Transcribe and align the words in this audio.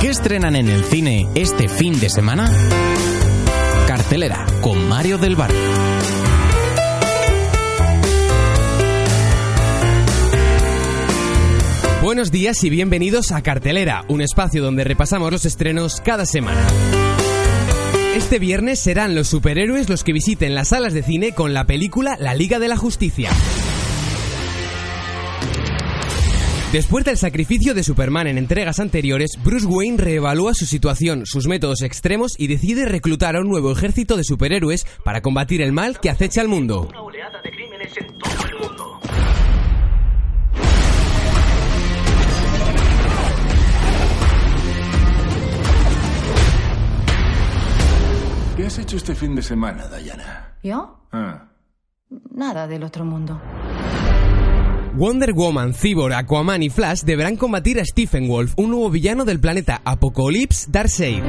¿Qué 0.00 0.10
estrenan 0.10 0.54
en 0.54 0.68
el 0.68 0.84
cine 0.84 1.28
este 1.34 1.66
fin 1.66 1.98
de 1.98 2.08
semana? 2.08 2.48
Cartelera 3.88 4.46
con 4.60 4.88
Mario 4.88 5.18
del 5.18 5.34
Barrio. 5.34 5.58
Buenos 12.00 12.30
días 12.30 12.62
y 12.62 12.70
bienvenidos 12.70 13.32
a 13.32 13.42
Cartelera, 13.42 14.04
un 14.06 14.20
espacio 14.20 14.62
donde 14.62 14.84
repasamos 14.84 15.32
los 15.32 15.44
estrenos 15.44 16.00
cada 16.00 16.26
semana. 16.26 16.64
Este 18.14 18.38
viernes 18.38 18.78
serán 18.78 19.16
los 19.16 19.26
superhéroes 19.26 19.88
los 19.88 20.04
que 20.04 20.12
visiten 20.12 20.54
las 20.54 20.68
salas 20.68 20.94
de 20.94 21.02
cine 21.02 21.32
con 21.32 21.54
la 21.54 21.64
película 21.64 22.16
La 22.20 22.36
Liga 22.36 22.60
de 22.60 22.68
la 22.68 22.76
Justicia. 22.76 23.30
Después 26.72 27.02
del 27.02 27.16
sacrificio 27.16 27.72
de 27.72 27.82
Superman 27.82 28.26
en 28.26 28.36
entregas 28.36 28.78
anteriores, 28.78 29.38
Bruce 29.42 29.64
Wayne 29.64 29.96
reevalúa 29.96 30.52
su 30.52 30.66
situación, 30.66 31.24
sus 31.24 31.46
métodos 31.46 31.80
extremos 31.80 32.38
y 32.38 32.46
decide 32.46 32.84
reclutar 32.84 33.36
a 33.36 33.40
un 33.40 33.48
nuevo 33.48 33.72
ejército 33.72 34.18
de 34.18 34.24
superhéroes 34.24 34.84
para 35.02 35.22
combatir 35.22 35.62
el 35.62 35.72
mal 35.72 35.98
que 35.98 36.10
acecha 36.10 36.42
al 36.42 36.48
mundo. 36.48 36.86
Una 36.90 37.00
oleada 37.00 37.40
de 37.40 37.50
crímenes 37.52 37.96
en 37.96 38.18
todo 38.18 38.44
el 38.44 38.68
mundo. 38.68 39.00
¿Qué 48.58 48.66
has 48.66 48.78
hecho 48.78 48.98
este 48.98 49.14
fin 49.14 49.34
de 49.34 49.40
semana, 49.40 49.88
Diana? 49.88 50.58
¿Yo? 50.62 51.00
Ah. 51.12 51.48
Nada 52.30 52.66
del 52.66 52.82
otro 52.82 53.06
mundo. 53.06 53.40
Wonder 54.98 55.32
Woman, 55.32 55.74
Cyborg, 55.74 56.12
Aquaman 56.12 56.60
y 56.60 56.70
Flash 56.70 57.02
deberán 57.02 57.36
combatir 57.36 57.78
a 57.78 57.84
Stephen 57.84 58.26
Wolf, 58.26 58.54
un 58.56 58.70
nuevo 58.70 58.90
villano 58.90 59.24
del 59.24 59.38
planeta 59.38 59.80
Apocalypse 59.84 60.66
Darkseid. 60.68 61.22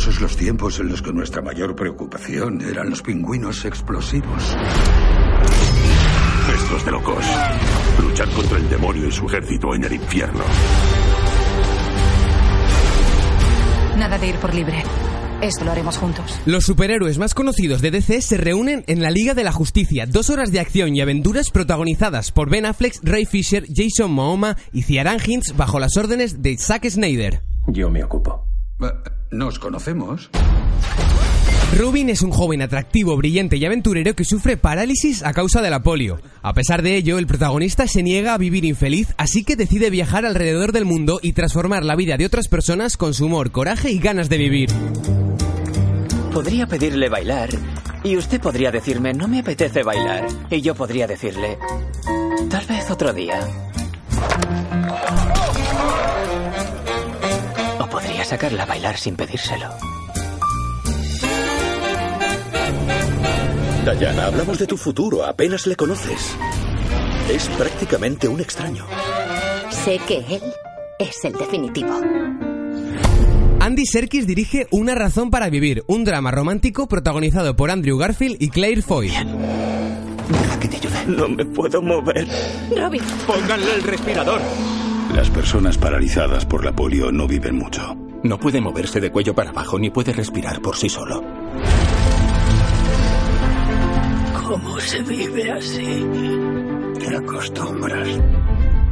Dichosos 0.00 0.22
los 0.22 0.34
tiempos 0.34 0.80
en 0.80 0.88
los 0.88 1.02
que 1.02 1.12
nuestra 1.12 1.42
mayor 1.42 1.76
preocupación 1.76 2.62
eran 2.62 2.88
los 2.88 3.02
pingüinos 3.02 3.66
explosivos. 3.66 4.56
Esto 6.54 6.76
es 6.78 6.84
de 6.86 6.90
locos. 6.90 7.22
Luchar 8.00 8.30
contra 8.30 8.56
el 8.56 8.70
demonio 8.70 9.06
y 9.06 9.12
su 9.12 9.26
ejército 9.26 9.74
en 9.74 9.84
el 9.84 9.92
infierno. 9.92 10.40
Nada 13.98 14.16
de 14.16 14.28
ir 14.28 14.36
por 14.36 14.54
libre. 14.54 14.82
Esto 15.42 15.66
lo 15.66 15.72
haremos 15.72 15.98
juntos. 15.98 16.40
Los 16.46 16.64
superhéroes 16.64 17.18
más 17.18 17.34
conocidos 17.34 17.82
de 17.82 17.90
DC 17.90 18.22
se 18.22 18.38
reúnen 18.38 18.84
en 18.86 19.02
la 19.02 19.10
Liga 19.10 19.34
de 19.34 19.44
la 19.44 19.52
Justicia, 19.52 20.06
dos 20.06 20.30
horas 20.30 20.50
de 20.50 20.60
acción 20.60 20.96
y 20.96 21.02
aventuras 21.02 21.50
protagonizadas 21.50 22.32
por 22.32 22.48
Ben 22.48 22.64
Affleck, 22.64 22.94
Ray 23.02 23.26
Fisher, 23.26 23.66
Jason 23.68 24.10
Momoa 24.12 24.56
y 24.72 24.80
Ciaran 24.80 25.18
Hinds 25.22 25.54
bajo 25.58 25.78
las 25.78 25.94
órdenes 25.98 26.40
de 26.40 26.56
Zack 26.56 26.88
Snyder. 26.88 27.42
Yo 27.66 27.90
me 27.90 28.02
ocupo. 28.02 28.46
Eh, 28.80 28.86
¿Nos 29.30 29.58
conocemos? 29.58 30.30
Rubin 31.78 32.10
es 32.10 32.22
un 32.22 32.32
joven 32.32 32.62
atractivo, 32.62 33.16
brillante 33.16 33.56
y 33.56 33.64
aventurero 33.64 34.14
que 34.14 34.24
sufre 34.24 34.56
parálisis 34.56 35.22
a 35.22 35.32
causa 35.32 35.62
de 35.62 35.70
la 35.70 35.84
polio. 35.84 36.20
A 36.42 36.52
pesar 36.52 36.82
de 36.82 36.96
ello, 36.96 37.16
el 37.16 37.28
protagonista 37.28 37.86
se 37.86 38.02
niega 38.02 38.34
a 38.34 38.38
vivir 38.38 38.64
infeliz, 38.64 39.14
así 39.18 39.44
que 39.44 39.54
decide 39.54 39.88
viajar 39.88 40.26
alrededor 40.26 40.72
del 40.72 40.84
mundo 40.84 41.20
y 41.22 41.32
transformar 41.32 41.84
la 41.84 41.94
vida 41.94 42.16
de 42.16 42.26
otras 42.26 42.48
personas 42.48 42.96
con 42.96 43.14
su 43.14 43.26
humor, 43.26 43.52
coraje 43.52 43.92
y 43.92 44.00
ganas 44.00 44.28
de 44.28 44.38
vivir. 44.38 44.70
Podría 46.32 46.66
pedirle 46.66 47.08
bailar 47.08 47.50
y 48.02 48.16
usted 48.16 48.40
podría 48.40 48.72
decirme, 48.72 49.14
no 49.14 49.28
me 49.28 49.38
apetece 49.38 49.84
bailar. 49.84 50.26
Y 50.50 50.60
yo 50.62 50.74
podría 50.74 51.06
decirle, 51.06 51.56
tal 52.50 52.66
vez 52.66 52.90
otro 52.90 53.12
día. 53.12 53.40
Sacarla 58.30 58.62
a 58.62 58.66
bailar 58.66 58.96
sin 58.96 59.16
pedírselo. 59.16 59.66
Diana, 63.98 64.26
hablamos 64.26 64.56
de 64.56 64.68
tu 64.68 64.76
futuro, 64.76 65.24
apenas 65.24 65.66
le 65.66 65.74
conoces. 65.74 66.36
Es 67.28 67.48
prácticamente 67.48 68.28
un 68.28 68.40
extraño. 68.40 68.86
Sé 69.70 69.98
que 70.06 70.18
él 70.18 70.42
es 71.00 71.24
el 71.24 71.32
definitivo. 71.32 71.90
Andy 73.58 73.84
Serkis 73.84 74.28
dirige 74.28 74.68
Una 74.70 74.94
razón 74.94 75.30
para 75.30 75.50
vivir, 75.50 75.82
un 75.88 76.04
drama 76.04 76.30
romántico 76.30 76.86
protagonizado 76.86 77.56
por 77.56 77.72
Andrew 77.72 77.98
Garfield 77.98 78.36
y 78.38 78.50
Claire 78.50 78.82
Foy. 78.82 79.08
Deja 79.08 80.60
que 80.60 80.68
te 80.68 80.76
ayude. 80.76 81.04
No 81.08 81.28
me 81.28 81.44
puedo 81.44 81.82
mover. 81.82 82.28
Robin, 82.76 83.02
Pónganle 83.26 83.74
el 83.74 83.82
respirador. 83.82 84.40
Las 85.14 85.28
personas 85.30 85.76
paralizadas 85.76 86.46
por 86.46 86.64
la 86.64 86.72
polio 86.72 87.10
no 87.10 87.26
viven 87.26 87.56
mucho. 87.56 87.99
No 88.22 88.38
puede 88.38 88.60
moverse 88.60 89.00
de 89.00 89.10
cuello 89.10 89.34
para 89.34 89.50
abajo 89.50 89.78
ni 89.78 89.90
puede 89.90 90.12
respirar 90.12 90.60
por 90.60 90.76
sí 90.76 90.88
solo. 90.88 91.22
¿Cómo 94.46 94.78
se 94.80 95.02
vive 95.02 95.50
así? 95.52 96.04
Te 96.98 97.16
acostumbras. 97.16 98.08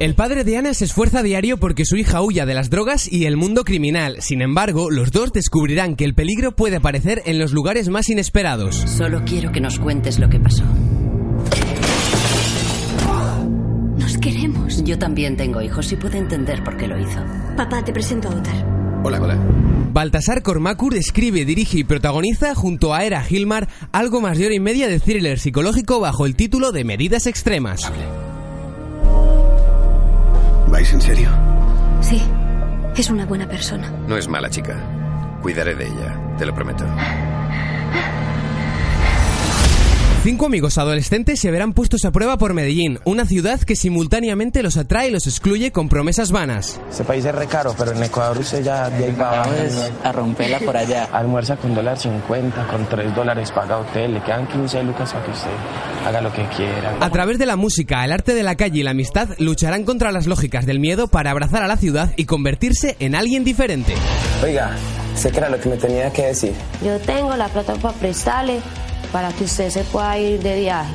El 0.00 0.14
padre 0.14 0.44
de 0.44 0.58
Ana 0.58 0.74
se 0.74 0.84
esfuerza 0.84 1.20
a 1.20 1.22
diario 1.22 1.56
porque 1.56 1.84
su 1.84 1.96
hija 1.96 2.20
huya 2.20 2.44
de 2.44 2.54
las 2.54 2.68
drogas 2.68 3.10
y 3.10 3.24
el 3.26 3.36
mundo 3.36 3.64
criminal. 3.64 4.16
Sin 4.20 4.42
embargo, 4.42 4.90
los 4.90 5.12
dos 5.12 5.32
descubrirán 5.32 5.94
que 5.94 6.04
el 6.04 6.14
peligro 6.14 6.52
puede 6.52 6.76
aparecer 6.76 7.22
en 7.24 7.38
los 7.38 7.52
lugares 7.52 7.88
más 7.88 8.10
inesperados. 8.10 8.74
solo 8.74 9.22
quiero 9.24 9.52
que 9.52 9.60
nos 9.60 9.78
cuentes 9.78 10.18
lo 10.18 10.28
que 10.28 10.40
pasó. 10.40 10.64
Nos 13.96 14.18
queremos. 14.18 14.82
Yo 14.84 14.98
también 14.98 15.36
tengo 15.36 15.62
hijos 15.62 15.90
y 15.92 15.96
puedo 15.96 16.18
entender 16.18 16.62
por 16.62 16.76
qué 16.76 16.88
lo 16.88 16.98
hizo. 16.98 17.22
Papá, 17.56 17.82
te 17.84 17.92
presento 17.92 18.28
a 18.28 18.32
Otar. 18.32 18.73
Hola, 19.06 19.20
hola. 19.20 19.38
Baltasar 19.92 20.42
Kormakur 20.42 20.94
escribe, 20.94 21.44
dirige 21.44 21.76
y 21.76 21.84
protagoniza 21.84 22.54
junto 22.54 22.94
a 22.94 23.04
Era 23.04 23.20
Gilmar 23.22 23.68
algo 23.92 24.22
más 24.22 24.38
de 24.38 24.46
hora 24.46 24.54
y 24.54 24.60
media 24.60 24.88
de 24.88 24.98
thriller 24.98 25.38
psicológico 25.38 26.00
bajo 26.00 26.24
el 26.24 26.36
título 26.36 26.72
de 26.72 26.84
Medidas 26.84 27.26
Extremas. 27.26 27.92
¿Vais 30.68 30.90
en 30.90 31.02
serio? 31.02 31.28
Sí, 32.00 32.22
es 32.96 33.10
una 33.10 33.26
buena 33.26 33.46
persona. 33.46 33.92
No 34.08 34.16
es 34.16 34.26
mala 34.26 34.48
chica. 34.48 35.38
Cuidaré 35.42 35.74
de 35.74 35.86
ella, 35.86 36.36
te 36.38 36.46
lo 36.46 36.54
prometo. 36.54 36.86
Cinco 40.24 40.46
amigos 40.46 40.78
adolescentes 40.78 41.38
se 41.38 41.50
verán 41.50 41.74
puestos 41.74 42.06
a 42.06 42.10
prueba 42.10 42.38
por 42.38 42.54
Medellín, 42.54 42.98
una 43.04 43.26
ciudad 43.26 43.60
que 43.60 43.76
simultáneamente 43.76 44.62
los 44.62 44.78
atrae 44.78 45.08
y 45.08 45.10
los 45.10 45.26
excluye 45.26 45.70
con 45.70 45.90
promesas 45.90 46.32
vanas. 46.32 46.80
Ese 46.90 47.04
país 47.04 47.26
es 47.26 47.34
re 47.34 47.46
caro, 47.46 47.74
pero 47.76 47.92
en 47.92 48.02
Ecuador 48.02 48.38
usted 48.38 48.64
ya 48.64 48.88
de 48.88 49.04
ahí 49.04 49.12
para 49.12 49.42
abajo. 49.42 49.52
a 50.02 50.12
romperla 50.12 50.60
por 50.60 50.78
allá. 50.78 51.10
Almuerza 51.12 51.58
con 51.58 51.74
dólar 51.74 51.98
50, 51.98 52.68
con 52.68 52.88
3 52.88 53.14
dólares 53.14 53.52
paga 53.52 53.76
hotel, 53.76 54.14
le 54.14 54.22
quedan 54.22 54.48
15 54.48 54.82
lucas 54.84 55.12
para 55.12 55.26
que 55.26 55.30
usted 55.30 55.50
haga 56.06 56.22
lo 56.22 56.32
que 56.32 56.48
quiera. 56.56 56.96
A 57.00 57.10
través 57.10 57.38
de 57.38 57.44
la 57.44 57.56
música, 57.56 58.02
el 58.02 58.10
arte 58.10 58.32
de 58.34 58.42
la 58.42 58.54
calle 58.54 58.80
y 58.80 58.82
la 58.82 58.92
amistad 58.92 59.28
lucharán 59.38 59.84
contra 59.84 60.10
las 60.10 60.26
lógicas 60.26 60.64
del 60.64 60.80
miedo 60.80 61.08
para 61.08 61.32
abrazar 61.32 61.62
a 61.62 61.68
la 61.68 61.76
ciudad 61.76 62.14
y 62.16 62.24
convertirse 62.24 62.96
en 62.98 63.14
alguien 63.14 63.44
diferente. 63.44 63.94
Oiga, 64.42 64.74
sé 65.16 65.30
que 65.30 65.36
era 65.36 65.50
lo 65.50 65.60
que 65.60 65.68
me 65.68 65.76
tenía 65.76 66.10
que 66.10 66.28
decir. 66.28 66.54
Yo 66.82 66.98
tengo 67.00 67.36
la 67.36 67.48
plata 67.48 67.74
para 67.74 67.94
prestarle 67.98 68.62
para 69.12 69.32
que 69.32 69.44
usted 69.44 69.70
se 69.70 69.84
pueda 69.84 70.18
ir 70.18 70.40
de 70.42 70.60
viaje. 70.60 70.94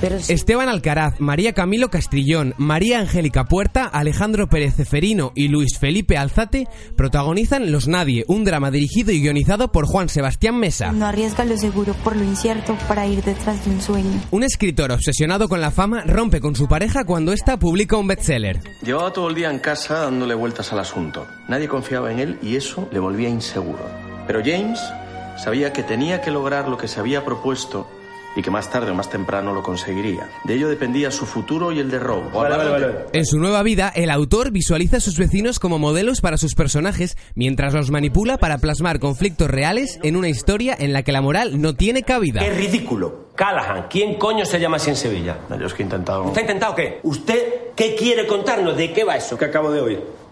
Pero 0.00 0.20
sí. 0.20 0.32
Esteban 0.32 0.68
Alcaraz, 0.68 1.20
María 1.20 1.52
Camilo 1.52 1.88
Castrillón, 1.88 2.54
María 2.58 2.98
Angélica 3.00 3.44
Puerta, 3.44 3.84
Alejandro 3.84 4.48
Pérez 4.48 4.74
Ceferino 4.74 5.32
y 5.34 5.48
Luis 5.48 5.78
Felipe 5.78 6.18
Alzate 6.18 6.68
protagonizan 6.96 7.72
Los 7.72 7.88
Nadie, 7.88 8.24
un 8.28 8.44
drama 8.44 8.70
dirigido 8.70 9.12
y 9.12 9.22
guionizado 9.22 9.72
por 9.72 9.86
Juan 9.86 10.08
Sebastián 10.08 10.58
Mesa. 10.58 10.92
No 10.92 11.06
arriesga 11.06 11.44
lo 11.44 11.56
seguro 11.56 11.94
por 12.04 12.16
lo 12.16 12.24
incierto 12.24 12.76
para 12.88 13.06
ir 13.06 13.22
detrás 13.22 13.64
de 13.64 13.70
un 13.70 13.80
sueño. 13.80 14.20
Un 14.30 14.42
escritor 14.42 14.92
obsesionado 14.92 15.48
con 15.48 15.60
la 15.60 15.70
fama 15.70 16.02
rompe 16.04 16.40
con 16.40 16.54
su 16.54 16.68
pareja 16.68 17.04
cuando 17.04 17.32
ésta 17.32 17.58
publica 17.58 17.96
un 17.96 18.08
bestseller. 18.08 18.60
Llevaba 18.82 19.12
todo 19.12 19.28
el 19.28 19.34
día 19.34 19.50
en 19.50 19.58
casa 19.58 20.00
dándole 20.00 20.34
vueltas 20.34 20.72
al 20.72 20.80
asunto. 20.80 21.26
Nadie 21.48 21.68
confiaba 21.68 22.12
en 22.12 22.18
él 22.18 22.38
y 22.42 22.56
eso 22.56 22.88
le 22.92 22.98
volvía 22.98 23.28
inseguro. 23.28 23.80
Pero 24.26 24.40
James 24.44 24.80
sabía 25.36 25.72
que 25.72 25.82
tenía 25.82 26.20
que 26.20 26.30
lograr 26.30 26.68
lo 26.68 26.76
que 26.76 26.88
se 26.88 27.00
había 27.00 27.24
propuesto 27.24 27.86
y 28.36 28.42
que 28.42 28.50
más 28.50 28.70
tarde 28.70 28.90
o 28.90 28.94
más 28.94 29.10
temprano 29.10 29.52
lo 29.52 29.62
conseguiría. 29.62 30.28
De 30.44 30.54
ello 30.54 30.68
dependía 30.68 31.10
su 31.10 31.26
futuro 31.26 31.72
y 31.72 31.78
el 31.78 31.90
de 31.90 31.98
Rob. 31.98 32.22
En 33.12 33.24
su 33.24 33.38
nueva 33.38 33.62
vida, 33.62 33.92
el 33.94 34.10
autor 34.10 34.50
visualiza 34.50 34.96
a 34.96 35.00
sus 35.00 35.18
vecinos 35.18 35.58
como 35.58 35.78
modelos 35.78 36.20
para 36.20 36.36
sus 36.36 36.54
personajes, 36.54 37.16
mientras 37.34 37.74
los 37.74 37.90
manipula 37.90 38.38
para 38.38 38.58
plasmar 38.58 38.98
conflictos 38.98 39.48
reales 39.48 39.98
en 40.02 40.16
una 40.16 40.28
historia 40.28 40.76
en 40.78 40.92
la 40.92 41.02
que 41.02 41.12
la 41.12 41.22
moral 41.22 41.60
no 41.60 41.74
tiene 41.74 42.02
cabida. 42.02 42.40
¡Qué 42.40 42.50
ridículo! 42.50 43.24
Callahan, 43.34 43.86
¿quién 43.90 44.14
coño 44.14 44.44
se 44.44 44.60
llama 44.60 44.76
así 44.76 44.90
en 44.90 44.96
Sevilla? 44.96 45.38
Yo 45.58 45.66
es 45.66 45.74
que 45.74 45.82
he 45.82 45.86
intentado... 45.86 46.24
¿Usted 46.24 46.38
ha 46.38 46.42
intentado 46.42 46.74
qué? 46.74 47.00
¿Usted 47.02 47.72
qué 47.74 47.96
quiere 47.96 48.26
contarnos? 48.26 48.76
¿De 48.76 48.92
qué 48.92 49.02
va 49.02 49.16
eso 49.16 49.36
que 49.36 49.46
acabo 49.46 49.72
de 49.72 49.80
oír? 49.80 50.23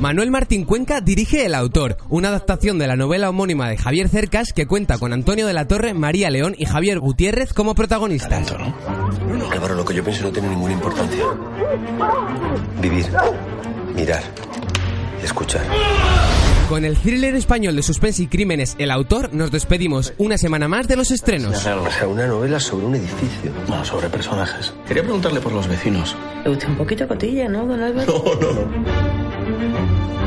Manuel 0.00 0.30
Martín 0.30 0.64
Cuenca 0.64 1.00
dirige 1.00 1.44
El 1.44 1.54
Autor, 1.54 1.96
una 2.08 2.28
adaptación 2.28 2.78
de 2.78 2.86
la 2.86 2.94
novela 2.94 3.28
homónima 3.28 3.68
de 3.68 3.76
Javier 3.76 4.08
Cercas 4.08 4.52
que 4.52 4.66
cuenta 4.66 4.96
con 4.96 5.12
Antonio 5.12 5.46
de 5.46 5.52
la 5.52 5.66
Torre, 5.66 5.92
María 5.92 6.30
León 6.30 6.54
y 6.56 6.66
Javier 6.66 7.00
Gutiérrez 7.00 7.52
como 7.52 7.74
protagonistas. 7.74 8.52
Álvaro, 9.50 9.74
lo 9.74 9.84
que 9.84 9.94
yo 9.94 10.04
pienso 10.04 10.22
no 10.22 10.30
tiene 10.30 10.50
ninguna 10.50 10.74
importancia. 10.74 11.24
Vivir, 12.80 13.06
mirar, 13.96 14.22
escuchar. 15.24 15.62
Con 16.68 16.84
el 16.84 16.96
thriller 16.98 17.34
español 17.34 17.74
de 17.74 17.82
suspense 17.82 18.22
y 18.22 18.26
crímenes 18.28 18.76
El 18.78 18.92
Autor, 18.92 19.32
nos 19.32 19.50
despedimos 19.50 20.12
una 20.18 20.38
semana 20.38 20.68
más 20.68 20.86
de 20.86 20.96
los 20.96 21.10
estrenos. 21.10 21.56
O 21.56 21.90
sea, 21.90 22.06
una 22.06 22.26
novela 22.26 22.60
sobre 22.60 22.86
un 22.86 22.94
edificio. 22.94 23.50
No, 23.68 23.84
sobre 23.84 24.08
personajes. 24.10 24.74
Quería 24.86 25.02
preguntarle 25.02 25.40
por 25.40 25.52
los 25.52 25.66
vecinos. 25.66 26.14
Le 26.44 26.50
gusta 26.50 26.68
un 26.68 26.76
poquito 26.76 27.08
cotilla, 27.08 27.48
¿no, 27.48 27.66
don 27.66 27.82
Álvaro? 27.82 28.22
No, 28.40 28.52
no, 28.52 28.52
no. 28.52 29.07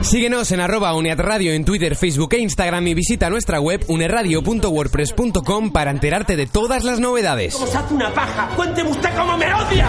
Síguenos 0.02 0.52
en 0.52 0.60
arroba 0.60 0.92
Radio 1.16 1.54
en 1.54 1.64
Twitter, 1.64 1.96
Facebook 1.96 2.34
e 2.34 2.40
Instagram 2.40 2.88
y 2.88 2.94
visita 2.96 3.30
nuestra 3.30 3.60
web 3.60 3.84
uneradio.wordpress.com 3.88 5.72
para 5.72 5.92
enterarte 5.92 6.36
de 6.36 6.48
todas 6.48 6.84
las 6.84 7.00
novedades. 7.00 7.54
¿Cómo 7.54 7.68
se 7.68 7.78
hace 7.78 7.94
una 7.94 8.12
paja? 8.14 8.50
¡Cuénteme 8.56 8.90
usted 8.90 9.10
cómo 9.16 9.38
me 9.38 9.54
odia! 9.54 9.88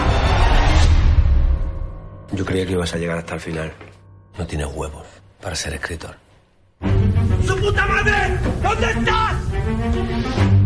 Yo 2.32 2.44
creía 2.44 2.66
que 2.66 2.72
ibas 2.72 2.94
a 2.94 2.98
llegar 2.98 3.18
hasta 3.18 3.34
el 3.34 3.40
final. 3.40 3.72
No 4.38 4.46
tienes 4.46 4.68
huevos 4.74 5.06
para 5.40 5.56
ser 5.56 5.74
escritor. 5.74 6.16
¡Su 7.46 7.56
puta 7.56 7.86
madre! 7.86 8.38
¿Dónde 8.62 8.90
estás? 8.90 10.61